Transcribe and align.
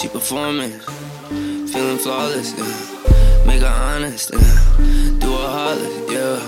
She 0.00 0.06
performing, 0.06 0.78
feeling 1.66 1.98
flawless, 1.98 2.54
yeah. 2.56 3.44
Make 3.44 3.62
her 3.62 3.66
honest, 3.66 4.30
yeah. 4.32 4.38
Do 5.18 5.32
her 5.32 5.48
heartless, 5.48 6.12
yeah. 6.12 6.38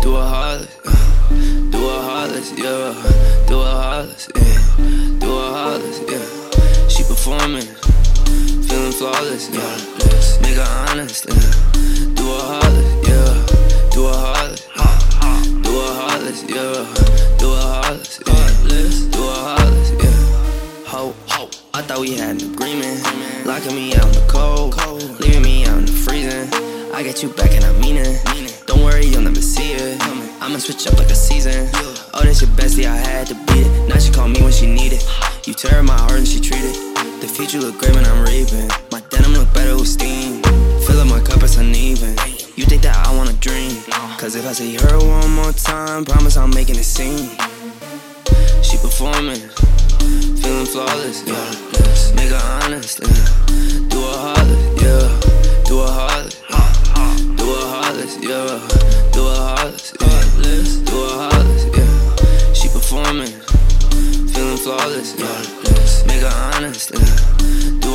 Do 0.00 0.14
her 0.14 0.22
heartless, 0.22 0.70
yeah. 0.84 1.70
Do 1.72 1.78
her 1.82 2.00
heartless, 2.00 2.52
yeah. 2.56 3.46
Do 3.48 3.58
her 3.58 3.82
heartless, 3.82 4.28
yeah. 4.36 5.18
Do 5.18 5.26
her 5.26 5.50
heartless, 5.50 5.98
yeah. 6.12 6.88
She 6.88 7.02
performing, 7.02 7.66
feeling 8.68 8.92
flawless, 8.92 9.50
yeah. 9.50 9.76
Make 10.42 10.58
her 10.58 10.70
honest, 10.88 11.26
yeah. 11.28 12.14
Do 12.14 12.22
her 12.22 12.44
heartless, 12.54 12.90
yeah. 13.08 13.34
Do 13.90 14.00
her 14.06 14.14
heartless, 14.14 14.62
do 15.64 15.70
her 15.74 15.94
heartless, 16.06 16.40
yeah. 16.44 17.31
I 21.82 21.84
thought 21.84 22.00
we 22.00 22.14
had 22.14 22.40
an 22.40 22.54
agreement. 22.54 23.02
Locking 23.44 23.74
me 23.74 23.92
out 23.96 24.06
in 24.06 24.12
the 24.14 24.24
cold, 24.30 24.78
leaving 25.18 25.42
me 25.42 25.66
out 25.66 25.78
in 25.78 25.86
the 25.86 25.90
freezing. 25.90 26.46
I 26.94 27.02
got 27.02 27.20
you 27.24 27.30
back 27.30 27.50
and 27.50 27.64
I 27.64 27.72
mean 27.80 27.96
it. 27.96 28.62
Don't 28.66 28.84
worry, 28.84 29.06
you'll 29.06 29.22
never 29.22 29.42
see 29.42 29.72
it. 29.72 30.00
I'ma 30.40 30.58
switch 30.58 30.86
up 30.86 30.96
like 30.96 31.10
a 31.10 31.16
season. 31.16 31.68
Oh, 32.14 32.22
that's 32.22 32.40
your 32.40 32.50
bestie, 32.50 32.86
I 32.86 32.94
had 32.94 33.26
to 33.26 33.34
beat 33.34 33.66
it. 33.66 33.88
Now 33.88 33.98
she 33.98 34.12
call 34.12 34.28
me 34.28 34.40
when 34.42 34.52
she 34.52 34.68
need 34.68 34.92
it. 34.92 35.02
You 35.44 35.54
tear 35.54 35.82
my 35.82 35.98
heart 35.98 36.22
and 36.22 36.28
she 36.28 36.38
treat 36.38 36.62
it. 36.62 36.78
The 37.20 37.26
future 37.26 37.58
look 37.58 37.78
great 37.78 37.96
when 37.96 38.04
I'm 38.04 38.22
reaping. 38.30 38.70
My 38.92 39.02
denim 39.10 39.32
look 39.32 39.52
better 39.52 39.74
with 39.74 39.88
steam. 39.88 40.40
Fill 40.86 41.00
up 41.00 41.08
my 41.08 41.18
cup, 41.18 41.42
it's 41.42 41.56
uneven. 41.56 42.14
You 42.54 42.64
think 42.64 42.82
that 42.82 42.94
I 42.94 43.12
wanna 43.12 43.34
dream? 43.42 43.82
Cause 44.22 44.36
if 44.36 44.46
I 44.46 44.52
see 44.52 44.76
her 44.76 44.98
one 45.02 45.34
more 45.34 45.50
time, 45.50 46.04
promise 46.04 46.36
I'm 46.36 46.50
making 46.50 46.76
a 46.76 46.84
scene. 46.84 47.28
She 48.62 48.78
performing, 48.78 49.42
feeling 50.40 50.66
flawless, 50.66 51.22
yeah. 51.26 51.50
Make 52.16 52.30
her 52.30 52.42
honest, 52.62 53.00
yeah. 53.00 53.88
Do 53.88 53.98
a 54.02 54.16
heartless, 54.24 54.64
yeah. 54.82 55.08
Do 55.66 55.74
her 55.80 55.92
heartless, 55.92 56.36
do 57.38 57.44
a 57.50 57.56
heartless, 57.72 58.14
yeah. 58.22 58.58
Do 59.12 59.20
her 59.26 59.40
heartless, 59.52 59.92
yeah. 60.00 60.84
Do 60.84 60.96
her 61.02 61.14
heartless, 61.30 61.64
yeah. 61.76 62.54
She 62.54 62.66
performing, 62.68 63.32
feeling 64.32 64.58
flawless, 64.58 65.14
yeah. 65.18 66.06
Make 66.06 66.22
her 66.22 66.34
honest, 66.54 66.90
yeah. 66.90 67.80
Do 67.80 67.91